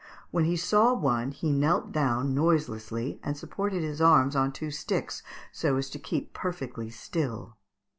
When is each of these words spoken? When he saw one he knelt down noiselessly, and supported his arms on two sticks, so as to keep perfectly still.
When 0.31 0.45
he 0.45 0.57
saw 0.57 0.95
one 0.95 1.29
he 1.29 1.51
knelt 1.51 1.91
down 1.91 2.33
noiselessly, 2.33 3.19
and 3.21 3.37
supported 3.37 3.83
his 3.83 4.01
arms 4.01 4.35
on 4.35 4.51
two 4.51 4.71
sticks, 4.71 5.21
so 5.51 5.75
as 5.77 5.91
to 5.91 5.99
keep 5.99 6.33
perfectly 6.33 6.89
still. 6.89 7.55